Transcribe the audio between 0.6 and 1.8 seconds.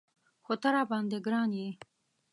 ته راباندې ګران یې.